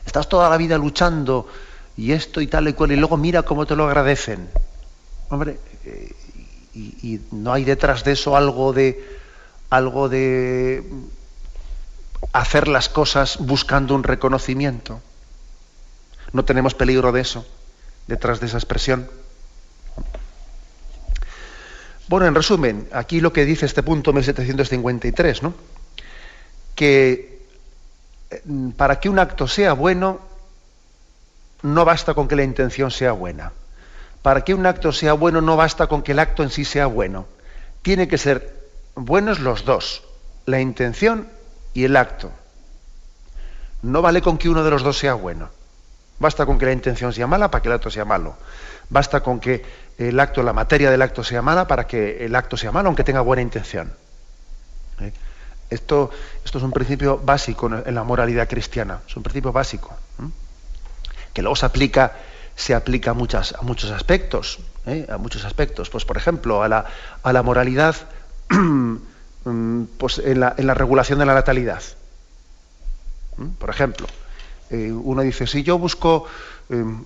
[0.07, 1.49] Estás toda la vida luchando
[1.97, 4.49] y esto y tal y cual, y luego mira cómo te lo agradecen.
[5.29, 6.15] Hombre, eh,
[6.75, 9.19] y, y no hay detrás de eso algo de
[9.71, 10.83] algo de
[12.33, 15.01] hacer las cosas buscando un reconocimiento.
[16.33, 17.45] No tenemos peligro de eso,
[18.07, 19.11] detrás de esa expresión.
[22.09, 25.55] Bueno, en resumen, aquí lo que dice este punto 1753, ¿no?
[26.79, 27.43] que
[28.31, 28.43] eh,
[28.77, 30.21] para que un acto sea bueno,
[31.63, 33.51] no basta con que la intención sea buena.
[34.23, 36.87] Para que un acto sea bueno, no basta con que el acto en sí sea
[36.87, 37.27] bueno.
[37.83, 40.05] Tiene que ser buenos los dos,
[40.47, 41.29] la intención
[41.75, 42.31] y el acto.
[43.83, 45.51] No vale con que uno de los dos sea bueno.
[46.21, 48.37] Basta con que la intención sea mala para que el acto sea malo.
[48.91, 49.65] Basta con que
[49.99, 53.05] el acto, la materia del acto sea mala para que el acto sea malo, aunque
[53.05, 53.93] tenga buena intención.
[55.01, 55.13] ¿Eh?
[55.71, 56.11] Esto,
[56.45, 60.31] esto, es un principio básico en la moralidad cristiana, es un principio básico, ¿eh?
[61.35, 62.13] que luego se aplica,
[62.57, 65.07] se aplica a, muchos aspectos, ¿eh?
[65.11, 65.91] a muchos aspectos.
[65.91, 66.87] Pues, por ejemplo, a la,
[67.23, 67.97] a la moralidad
[69.45, 71.83] Mm, pues en, la, en, la, regulación de la natalidad.
[73.37, 73.49] ¿Mm?
[73.51, 74.07] Por ejemplo,
[74.71, 76.27] uno dice, si yo busco,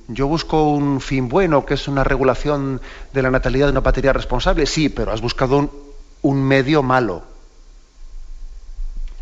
[0.09, 2.81] yo busco un fin bueno, que es una regulación
[3.12, 5.70] de la natalidad de una patria responsable, sí, pero has buscado un,
[6.22, 7.22] un medio malo,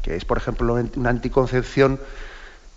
[0.03, 2.00] que es, por ejemplo, una anticoncepción,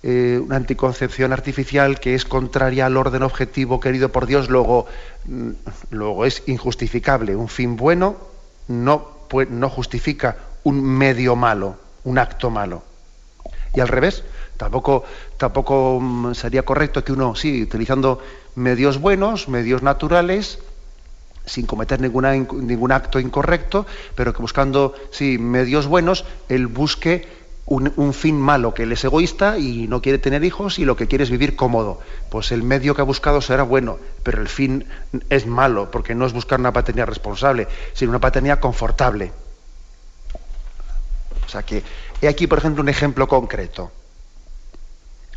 [0.01, 4.85] eh, una anticoncepción artificial que es contraria al orden objetivo querido por Dios, luego,
[5.25, 5.51] mm,
[5.91, 7.35] luego es injustificable.
[7.35, 8.17] Un fin bueno
[8.67, 9.13] no
[9.49, 12.83] no justifica un medio malo, un acto malo.
[13.73, 14.23] Y al revés,
[14.57, 15.03] tampoco,
[15.37, 18.19] tampoco mm, sería correcto que uno, sí, utilizando
[18.55, 20.59] medios buenos, medios naturales,
[21.45, 23.85] sin cometer ningún acto incorrecto,
[24.15, 27.27] pero que buscando, sí, medios buenos, él busque
[27.65, 30.95] un, un, fin malo, que él es egoísta y no quiere tener hijos y lo
[30.95, 31.99] que quiere es vivir cómodo.
[32.29, 34.85] Pues el medio que ha buscado será bueno, pero el fin
[35.29, 39.31] es malo, porque no es buscar una paternidad responsable, sino una paternidad confortable.
[41.45, 41.83] O sea que
[42.21, 43.91] he aquí, por ejemplo, un ejemplo concreto.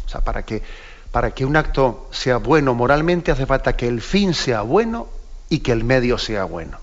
[0.07, 0.63] O sea, para que,
[1.11, 5.09] para que un acto sea bueno moralmente hace falta que el fin sea bueno
[5.49, 6.79] y que el medio sea bueno.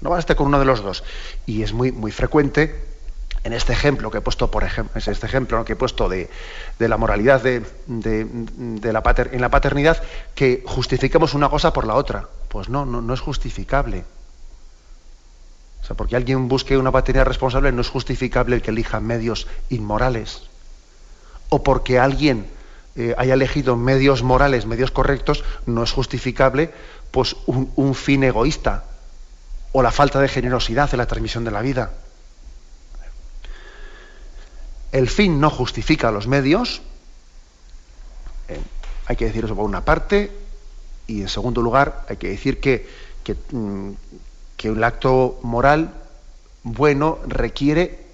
[0.00, 1.04] No basta con uno de los dos.
[1.46, 2.88] Y es muy, muy frecuente
[3.42, 6.28] en este ejemplo que he puesto, por ejemplo, este ejemplo que he puesto de,
[6.78, 9.02] la moralidad de, la
[9.32, 10.02] en la paternidad,
[10.34, 12.28] que justifiquemos una cosa por la otra.
[12.48, 14.04] Pues no, no, no es justificable.
[15.82, 19.46] O sea, porque alguien busque una paternidad responsable no es justificable el que elija medios
[19.70, 20.42] inmorales.
[21.48, 22.46] O porque alguien
[23.00, 26.70] eh, haya elegido medios morales, medios correctos, no es justificable
[27.10, 28.84] pues un, fin egoísta
[29.72, 31.92] o la falta de generosidad en la transmisión de la vida.
[34.92, 36.82] El fin no justifica los medios,
[38.48, 38.60] eh,
[39.06, 40.30] hay que decir eso por una parte,
[41.06, 42.86] y en segundo lugar hay que decir que,
[43.24, 43.92] que, mm,
[44.62, 45.94] un acto moral
[46.64, 48.04] bueno requiere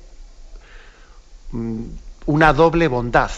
[1.51, 1.83] mm,
[2.27, 3.33] una doble bondad,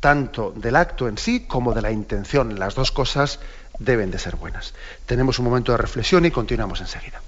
[0.00, 2.58] tanto del acto en sí como de la intención.
[2.58, 3.40] Las dos cosas
[3.78, 4.74] deben de ser buenas.
[5.06, 7.20] Tenemos un momento de reflexión y continuamos enseguida.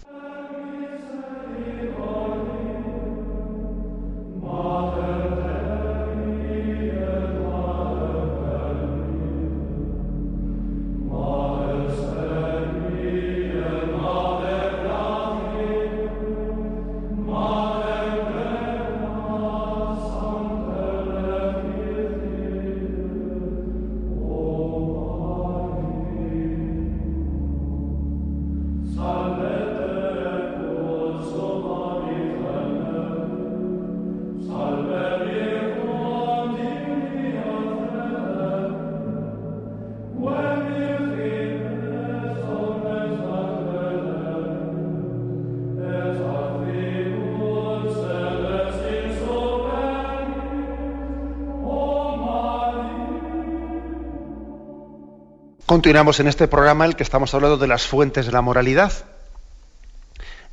[55.79, 58.93] Continuamos en este programa en el que estamos hablando de las fuentes de la moralidad.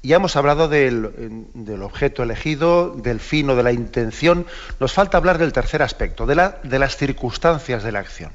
[0.03, 1.47] Ya hemos hablado del,
[1.81, 4.45] objeto elegido, del fin o de la intención.
[4.79, 8.33] Nos falta hablar del tercer aspecto, de, la, de las circunstancias de la acción.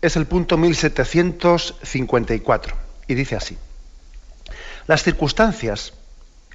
[0.00, 2.76] Es el punto 1754
[3.08, 3.58] y dice así.
[4.86, 5.92] Las circunstancias,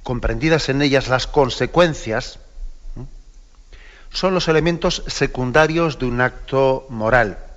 [0.02, 2.38] comprendidas en ellas las consecuencias,
[4.10, 7.49] son los elementos secundarios de un acto moral.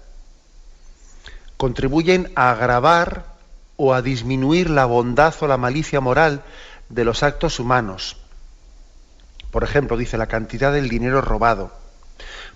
[1.64, 3.24] Contribuyen a agravar
[3.78, 6.44] o a disminuir la bondad o la malicia moral
[6.90, 8.18] de los actos humanos.
[9.50, 11.72] Por ejemplo, dice la cantidad del dinero robado.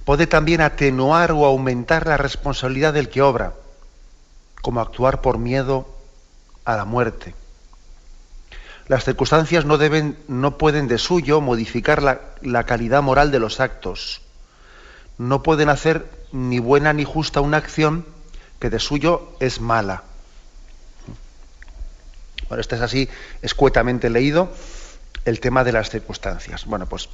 [0.04, 3.54] Puede también atenuar o aumentar la responsabilidad del que obra,
[4.62, 5.88] como actuar por miedo
[6.66, 7.34] a la muerte
[8.90, 14.22] las circunstancias no, deben, no pueden de suyo modificar la, calidad moral de los actos.
[15.18, 18.17] No pueden hacer ni buena ni justa una acción
[18.60, 20.04] que de suyo es mala.
[22.48, 23.10] Bueno, este es así
[23.42, 24.52] escuetamente leído
[25.26, 26.66] el tema de las circunstancias.
[26.66, 27.10] Bueno, pues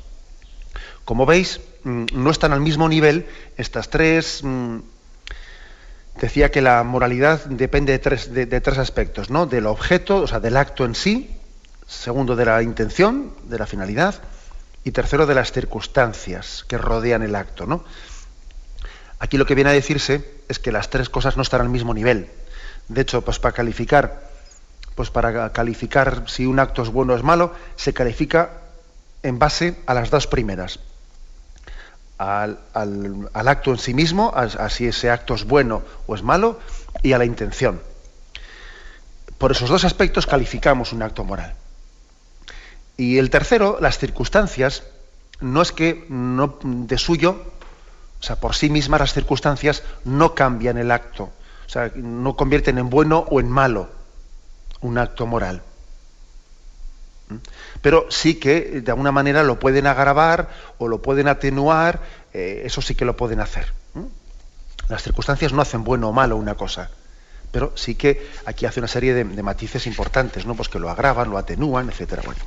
[1.06, 3.28] como veis, mm, no están al mismo nivel
[3.58, 4.42] estas tres.
[4.44, 4.80] Mm,
[6.22, 9.48] decía que la moralidad depende de tres, de tres aspectos, ¿no?
[9.48, 11.36] Del objeto, o sea, del acto en sí,
[11.88, 14.22] segundo de la intención, de la finalidad,
[14.84, 17.66] y tercero de las circunstancias que rodean el acto.
[17.66, 17.84] ¿no?
[19.24, 21.94] Aquí lo que viene a decirse es que las tres cosas no están al mismo
[21.94, 22.28] nivel.
[22.90, 24.30] De hecho, pues para calificar,
[24.96, 28.50] pues para calificar si un acto es bueno o es malo, se califica
[29.24, 30.82] en base a las dos primeras.
[32.18, 32.60] Al,
[33.34, 36.60] acto en sí mismo, a si ese acto es bueno o es malo,
[37.02, 37.82] y a la intención.
[39.38, 41.56] Por esos dos aspectos calificamos un acto moral.
[42.98, 44.84] Y el tercero, las circunstancias,
[45.40, 47.54] no es que no, de suyo,
[48.24, 51.24] o sea, por sí mismas las circunstancias no cambian el acto,
[51.66, 53.90] o sea, no convierten en bueno o en malo
[54.80, 55.62] un acto moral.
[57.28, 57.36] ¿Mm?
[57.82, 62.00] Pero sí que de alguna manera lo pueden agravar o lo pueden atenuar,
[62.34, 63.74] eh, eso sí que lo pueden hacer.
[63.94, 64.06] ¿Mm?
[64.88, 66.92] Las circunstancias no hacen bueno o malo una cosa,
[67.52, 70.56] pero sí que aquí hace una serie de, matices importantes, ¿no?
[70.56, 72.22] Pues que lo agravan, lo atenúan, etcétera.
[72.26, 72.40] Bueno.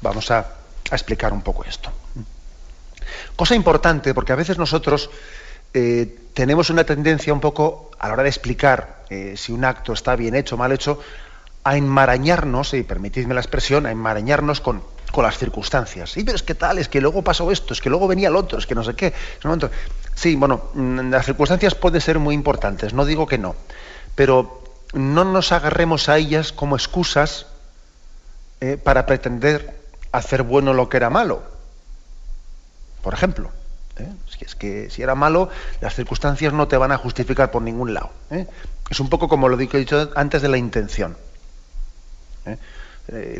[0.00, 0.46] Vamos a,
[0.92, 1.90] explicar un poco esto.
[3.36, 5.10] Cosa importante, porque a veces nosotros
[5.74, 9.92] eh, tenemos una tendencia un poco, a la hora de explicar eh, si un acto
[9.92, 11.00] está bien hecho o mal hecho,
[11.64, 14.82] a enmarañarnos, y permitidme la expresión, a enmarañarnos con,
[15.16, 16.10] las circunstancias.
[16.10, 18.36] Sí, pero es que tal, es que luego pasó esto, es que luego venía el
[18.36, 19.12] otro, es que no sé qué.
[20.14, 23.54] Sí, bueno, mm, las circunstancias pueden ser muy importantes, no digo que no,
[24.14, 24.62] pero
[24.94, 27.46] no nos agarremos a ellas como excusas
[28.60, 31.42] eh, para pretender hacer bueno lo que era malo.
[33.02, 33.50] Por ejemplo,
[33.98, 34.12] ¿eh?
[34.40, 38.10] es que si era malo, las circunstancias no te van a justificar por ningún lado.
[38.30, 38.46] ¿eh?
[38.90, 41.16] Es un poco como lo que he dicho antes de la intención.
[42.46, 42.58] ¿eh?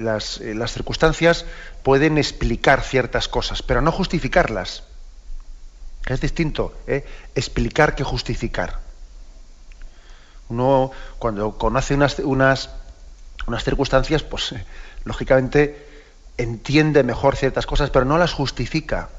[0.00, 1.44] Las, las, circunstancias
[1.84, 4.82] pueden explicar ciertas cosas, pero no justificarlas.
[6.06, 6.74] Es distinto
[7.36, 8.80] explicar que justificar.
[10.48, 12.70] Uno, cuando conoce unas, unas,
[13.46, 14.52] unas circunstancias, pues
[15.04, 15.86] lógicamente
[16.38, 19.10] entiende mejor ciertas cosas, pero no las justifica.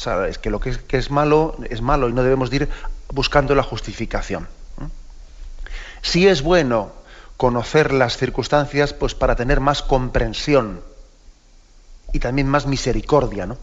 [0.00, 2.70] O sea, es que lo que es, malo es malo y no debemos ir
[3.12, 4.48] buscando la justificación.
[6.00, 6.92] Si es bueno
[7.36, 10.80] conocer las circunstancias, pues para tener más comprensión
[12.14, 13.58] y también más misericordia, ¿no?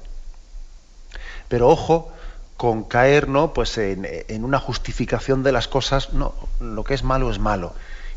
[1.47, 2.13] Pero ojo
[2.55, 3.51] con caer, ¿no?
[3.51, 7.73] Pues en, en una justificación de las cosas, no, lo que es malo es malo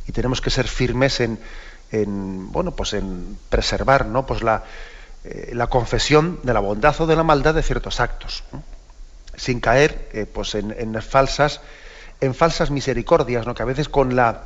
[0.07, 1.39] y tenemos que ser firmes en,
[1.91, 4.27] en, bueno, pues en preservar ¿no?
[4.27, 4.65] pues la,
[5.25, 8.43] eh, la, confesión de la bondad o de la maldad de ciertos actos,
[9.37, 11.61] sin caer eh, pues en, falsas,
[12.21, 13.55] en falsas misericordias, ¿no?
[13.55, 14.45] que a veces con la,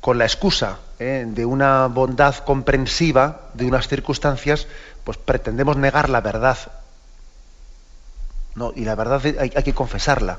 [0.00, 1.24] con la excusa ¿eh?
[1.26, 4.68] de una bondad comprensiva de unas circunstancias,
[5.02, 6.58] pues pretendemos negar la verdad.
[8.54, 10.38] No, y la verdad hay, hay que confesarla.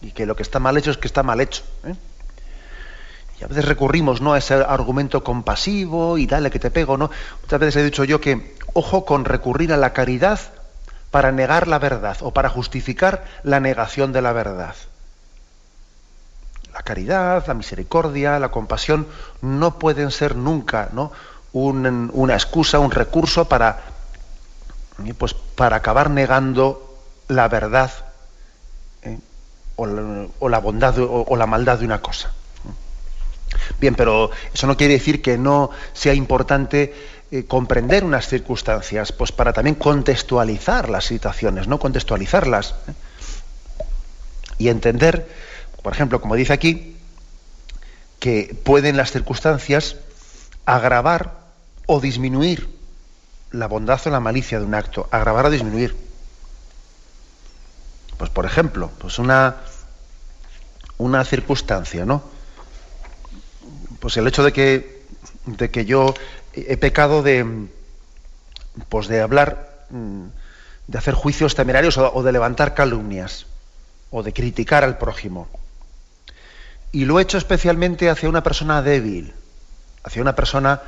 [0.00, 1.62] Y que lo que está mal hecho es que está mal hecho.
[3.40, 4.32] Y a veces recurrimos ¿no?
[4.32, 7.10] a ese argumento compasivo y dale que te pego, ¿no?
[7.42, 10.40] Muchas veces he dicho yo que ojo con recurrir a la caridad
[11.10, 14.74] para negar la verdad o para justificar la negación de la verdad.
[16.72, 19.06] La caridad, la misericordia, la compasión
[19.40, 21.12] no pueden ser nunca ¿no?
[21.52, 23.80] una excusa, un recurso para,
[25.16, 27.90] pues, para acabar negando la verdad
[29.02, 29.18] ¿eh?
[29.76, 32.32] o, la, bondad o la maldad de una cosa.
[33.80, 36.94] Bien, pero eso no quiere decir que no sea importante
[37.30, 41.78] eh, comprender unas circunstancias, pues para también contextualizar las situaciones, ¿no?
[41.78, 42.74] Contextualizarlas.
[42.88, 42.92] ¿eh?
[44.58, 45.28] y entender,
[45.82, 46.96] por ejemplo, como dice aquí,
[48.18, 49.96] que pueden las circunstancias
[50.66, 51.38] agravar
[51.86, 52.68] o disminuir
[53.52, 55.96] la bondad o la malicia de un acto, agravar o disminuir.
[58.18, 59.56] Pues por ejemplo, pues una,
[60.98, 62.22] una circunstancia, ¿no?
[64.00, 65.02] Pues el hecho de que,
[65.46, 66.14] de que yo
[66.54, 67.68] he pecado de,
[68.88, 70.26] pues de hablar, mm,
[70.86, 73.46] de hacer juicios temerarios o de levantar calumnias
[74.10, 75.48] o de criticar al prójimo.
[76.92, 79.34] Y lo he hecho especialmente hacia una persona débil,
[80.02, 80.80] hacia una persona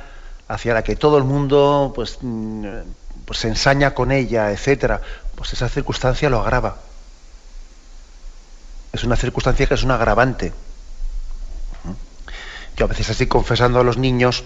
[0.47, 2.65] hacia la que todo el mundo pues, mm,
[3.25, 5.01] pues se ensaña con ella, etcétera.
[5.35, 6.77] Pues esa circunstancia lo agrava.
[8.91, 10.51] Es una circunstancia que es un agravante.
[12.77, 14.43] Yo a veces así confesando a los niños,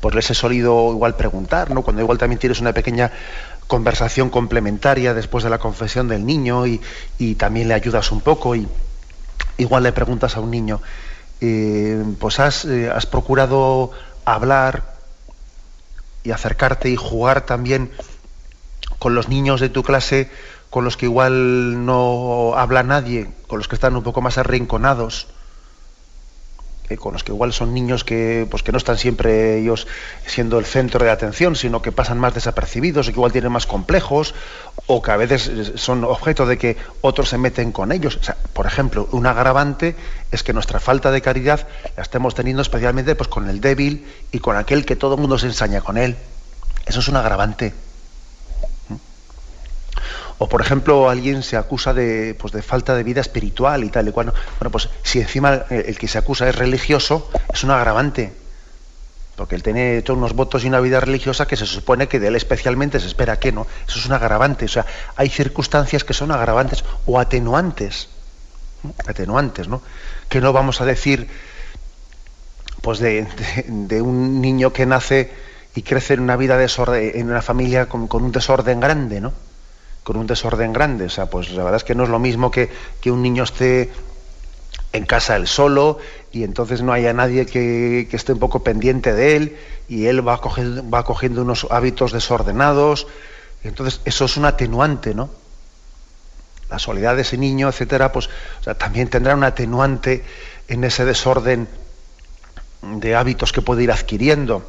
[0.00, 1.82] pues les he solido igual preguntar, ¿no?
[1.82, 3.12] Cuando igual también tienes una pequeña
[3.66, 6.80] conversación complementaria después de la confesión del niño y,
[7.36, 8.68] también le ayudas un poco y
[9.56, 10.80] igual le preguntas a un niño,
[11.40, 13.92] eh, pues has, eh, has procurado
[14.24, 14.92] hablar
[16.24, 17.90] y acercarte y jugar también
[18.98, 20.30] con los niños de tu clase
[20.70, 25.28] con los que igual no habla nadie, con los que están un poco más arrinconados,
[26.96, 29.86] con los que igual son niños que, pues que no están siempre ellos
[30.26, 33.66] siendo el centro de atención, sino que pasan más desapercibidos, o que igual tienen más
[33.66, 34.34] complejos,
[34.86, 38.18] o que a veces son objeto de que otros se meten con ellos.
[38.52, 39.96] por ejemplo, un agravante
[40.30, 41.66] es que nuestra falta de caridad
[41.96, 45.38] la estemos teniendo especialmente pues, con el débil y con aquel que todo el mundo
[45.38, 46.16] se ensaña con él.
[46.86, 47.72] Eso es un agravante.
[50.42, 54.08] O, por ejemplo, alguien se acusa de, pues, de falta de vida espiritual y tal
[54.08, 54.32] y cual.
[54.58, 58.32] Bueno, pues si encima el que se acusa es religioso, es un agravante.
[59.36, 62.26] Porque él tiene hecho unos votos y una vida religiosa que se supone que de
[62.26, 63.68] él especialmente se espera que no.
[63.86, 64.64] Eso es un agravante.
[64.64, 64.84] O sea,
[65.14, 68.08] hay circunstancias que son agravantes o atenuantes.
[69.06, 69.80] Atenuantes, ¿no?
[70.28, 71.28] Que no vamos a decir,
[72.80, 73.28] pues de,
[74.02, 75.30] un niño que nace
[75.76, 79.51] y crece en una vida desorden, en una familia con, con un desorden grande, ¿no?
[80.02, 81.06] Con un desorden grande.
[81.06, 83.44] O sea, pues la verdad es que no es lo mismo que, que un niño
[83.44, 83.90] esté
[84.92, 85.98] en casa él solo
[86.32, 89.56] y entonces no haya nadie que, que, esté un poco pendiente de él
[89.88, 93.06] y él va cogiendo, va cogiendo unos hábitos desordenados.
[93.64, 95.30] Entonces eso es un atenuante, ¿no?
[96.68, 98.30] La soledad de ese niño, etcétera, pues
[98.78, 100.24] también tendrá un atenuante
[100.68, 101.68] en ese desorden
[102.82, 104.66] de hábitos que puede ir adquiriendo.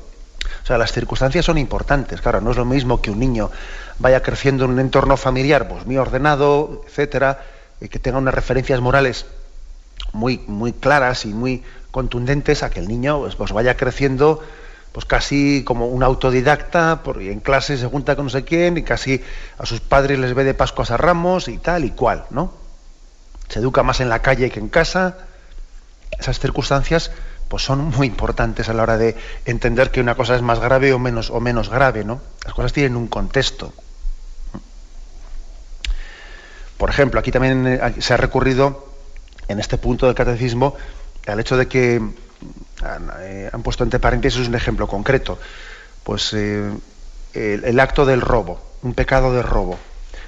[0.63, 2.21] O sea, las circunstancias son importantes.
[2.21, 3.51] Claro, no es lo mismo que un niño
[3.99, 7.43] vaya creciendo en un entorno familiar pues muy ordenado, etcétera,
[7.81, 9.25] y que tenga unas referencias morales
[10.13, 14.41] muy, muy claras y muy contundentes a que el niño pues, pues vaya creciendo
[14.93, 18.83] pues casi como un autodidacta, porque en clase se junta con no sé quién y
[18.83, 19.21] casi
[19.57, 22.53] a sus padres les ve de Pascuas a Ramos y tal y cual, ¿no?
[23.49, 25.17] Se educa más en la calle que en casa.
[26.19, 27.11] Esas circunstancias
[27.47, 29.15] pues son muy importantes a la hora de
[29.45, 32.21] entender que una cosa es más grave o menos o menos grave, ¿no?
[32.45, 33.73] Las cosas tienen un contexto.
[36.77, 38.87] Por ejemplo, aquí también eh, se ha recurrido
[39.47, 40.75] en este punto del catecismo
[41.27, 42.01] al hecho de que
[43.21, 45.39] eh, han puesto entre paréntesis un ejemplo concreto,
[46.03, 46.71] pues eh,
[47.33, 49.77] el, acto del robo, un pecado de robo.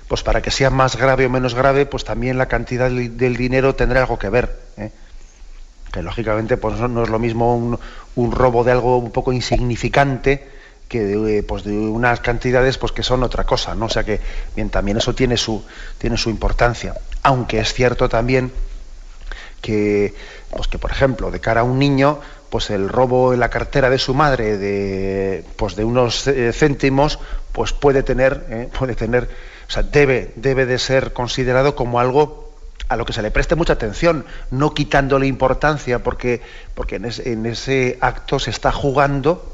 [0.08, 3.74] Pues para que sea más grave o menos grave, pues también la cantidad del dinero
[3.76, 4.60] tendrá algo que ver.
[5.96, 10.46] Que lógicamente pues no es lo mismo un, robo de algo un poco insignificante
[10.90, 13.86] que de, pues de unas cantidades pues que son otra cosa, ¿no?
[13.86, 14.20] O sea que
[14.58, 15.64] bien, también eso tiene su,
[15.98, 16.96] tiene su importancia.
[17.24, 18.52] Aunque es cierto también
[19.62, 20.14] que,
[20.50, 22.20] pues que, por ejemplo, de cara a un niño,
[22.50, 27.20] pues el robo en la cartera de su madre de, pues de unos eh, céntimos,
[27.54, 29.30] pues puede tener, eh, puede tener,
[29.66, 32.45] o sea, debe, debe de ser considerado como algo
[32.88, 36.42] a lo que se le preste mucha atención, no quitándole importancia, porque,
[36.74, 39.52] porque en, ese acto se está jugando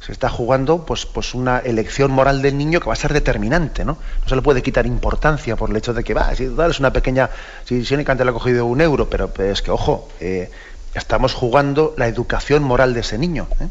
[0.00, 3.84] se está jugando pues, pues una elección moral del niño que va a ser determinante,
[3.84, 3.98] ¿no?
[4.22, 6.92] No se le puede quitar importancia por el hecho de que va, si es una
[6.92, 7.28] pequeña,
[7.64, 10.50] si, si únicamente le ha cogido un euro, pero es que, ojo, eh,
[10.94, 13.48] estamos jugando la educación moral de ese niño.
[13.60, 13.68] ¿eh?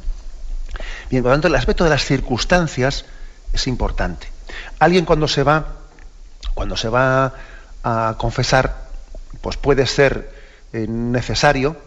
[1.09, 3.05] Bien, por lo tanto, el aspecto de las circunstancias
[3.53, 4.27] es importante.
[4.79, 5.77] Alguien cuando se va,
[6.53, 7.33] cuando se va
[7.83, 8.87] a confesar,
[9.41, 10.31] pues puede ser
[10.73, 11.77] eh, necesario,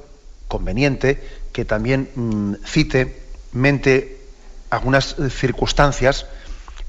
[0.48, 1.22] conveniente,
[1.52, 3.22] que también mm, cite
[3.52, 4.20] mente
[4.70, 6.26] algunas circunstancias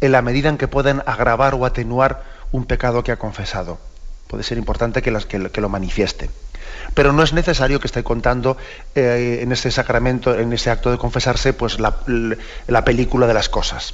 [0.01, 3.79] en la medida en que pueden agravar o atenuar un pecado que ha confesado.
[4.27, 6.29] Puede ser importante que, las, que, lo manifieste.
[6.93, 8.57] Pero no es necesario que esté contando
[8.95, 11.97] eh, en ese sacramento, en ese acto de confesarse, pues la,
[12.67, 13.93] la, película de las cosas.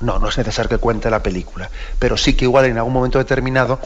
[0.00, 1.70] No, no es necesario que cuente la película.
[1.98, 3.80] Pero sí que igual en algún momento determinado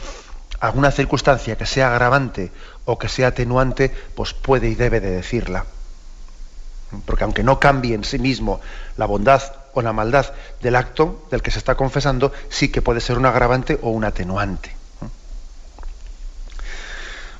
[0.61, 2.51] alguna circunstancia que sea agravante
[2.85, 5.65] o que sea atenuante, pues puede y debe de decirla.
[7.05, 8.61] Porque aunque no cambie en sí mismo
[8.95, 9.41] la bondad
[9.73, 13.25] o la maldad del acto del que se está confesando, sí que puede ser un
[13.25, 14.75] agravante o un atenuante.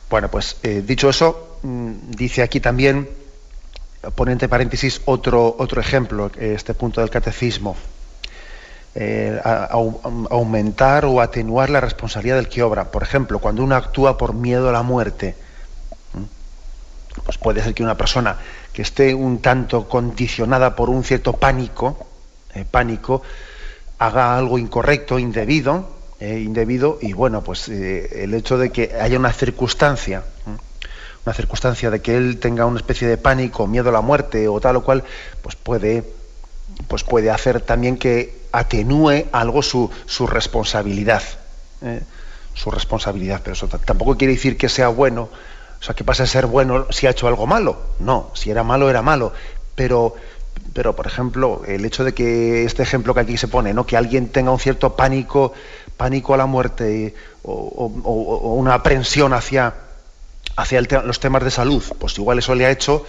[0.09, 3.07] Bueno, pues eh, dicho eso, mm, dice aquí también,
[4.15, 7.77] pone entre paréntesis otro, otro ejemplo, este punto del catecismo.
[8.93, 12.91] Eh, aumentar o atenuar la responsabilidad del que obra.
[12.91, 15.35] Por ejemplo, cuando uno actúa por miedo a la muerte,
[17.23, 18.37] pues puede ser que una persona
[18.73, 22.05] que esté un tanto condicionada por un cierto pánico,
[22.53, 23.21] eh, pánico,
[23.97, 25.89] haga algo incorrecto, indebido,
[26.19, 30.25] eh, indebido, y bueno, pues el hecho de que haya una circunstancia,
[31.25, 34.59] una circunstancia de que él tenga una especie de pánico, miedo a la muerte o
[34.59, 35.05] tal o cual,
[35.41, 36.03] pues puede,
[36.89, 41.23] pues puede hacer también que atenúe algo su, su responsabilidad.
[41.81, 42.01] ¿eh?
[42.53, 45.29] Su responsabilidad, pero eso tampoco quiere decir que sea bueno,
[45.79, 47.77] o sea, que pase a ser bueno si ha hecho algo malo.
[47.99, 49.33] No, si era malo, era malo.
[49.73, 50.15] Pero,
[50.73, 53.85] pero por ejemplo, el hecho de que este ejemplo que aquí se pone, ¿no?
[53.85, 55.53] que alguien tenga un cierto pánico,
[55.97, 59.73] pánico a la muerte o, una aprensión hacia,
[60.55, 63.05] hacia los temas de salud, pues igual eso le ha hecho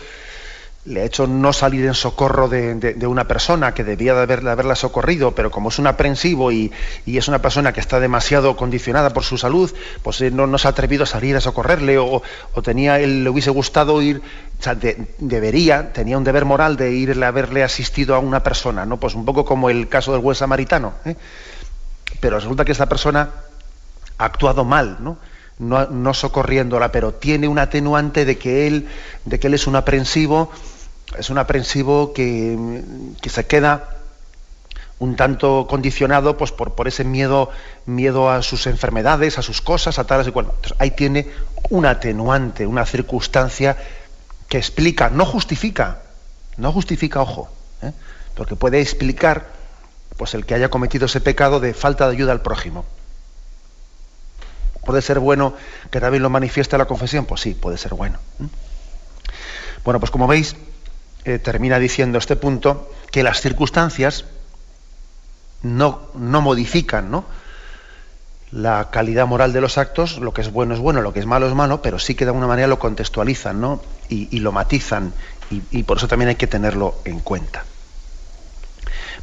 [0.85, 5.33] le ha hecho no salir en socorro de, una persona que debía de, haberla socorrido,
[5.33, 6.73] pero como es un aprensivo y,
[7.07, 9.73] es una persona que está demasiado condicionada por su salud,
[10.03, 12.23] pues no, se ha atrevido a salir a socorrerle o,
[12.65, 14.23] tenía, él le hubiese gustado ir,
[14.59, 14.77] o sea,
[15.19, 18.99] debería, tenía un deber moral de irle a haberle asistido a una persona, ¿no?
[18.99, 20.95] Pues un poco como el caso del buen samaritano.
[21.05, 21.15] ¿eh?
[22.19, 23.31] Pero resulta que esta persona
[24.19, 25.17] ha actuado mal, ¿no?
[25.59, 28.89] No, no, socorriéndola, pero tiene un atenuante de que él,
[29.25, 30.51] de que él es un aprensivo
[31.19, 32.83] es un aprensivo que,
[33.25, 33.97] se queda
[34.99, 37.51] un tanto condicionado pues, por, ese miedo,
[37.87, 40.53] miedo a sus enfermedades, a sus cosas, a tales y cual.
[40.79, 41.29] ahí tiene
[41.71, 43.77] un atenuante, una circunstancia
[44.49, 46.03] que explica, no justifica,
[46.57, 47.51] no justifica, ojo,
[47.83, 47.93] ¿eh?
[48.35, 49.49] porque puede explicar
[50.17, 52.85] pues, el que haya cometido ese pecado de falta de ayuda al prójimo.
[54.85, 55.55] ¿Puede ser bueno
[55.91, 57.25] que también lo manifieste la confesión?
[57.25, 58.19] Pues sí, puede ser bueno.
[58.41, 58.47] ¿eh?
[59.85, 60.57] Bueno, pues como veis,
[61.25, 64.25] eh, termina diciendo este punto que las circunstancias
[65.63, 67.25] no, no modifican ¿no?
[68.51, 71.27] la calidad moral de los actos, lo que es bueno es bueno, lo que es
[71.27, 73.81] malo es malo, pero sí que de alguna manera lo contextualizan ¿no?
[74.09, 75.13] y, lo matizan
[75.51, 77.65] y, por eso también hay que tenerlo en cuenta.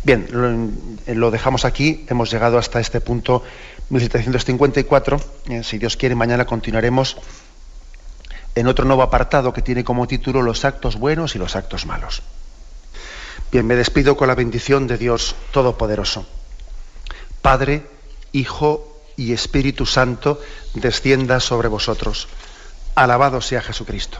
[0.04, 3.44] Bien, lo, lo dejamos aquí, hemos llegado hasta este punto
[3.90, 5.20] 1754,
[5.50, 7.18] eh, si Dios quiere mañana continuaremos
[8.56, 12.22] en otro nuevo apartado que tiene como título Los actos buenos y los actos malos.
[13.52, 16.26] Bien, me despido con la bendición de Dios Todopoderoso.
[17.42, 17.88] Padre,
[18.32, 20.40] Hijo y Espíritu Santo,
[20.76, 22.28] descienda sobre vosotros.
[22.96, 24.20] Alabado sea Jesucristo.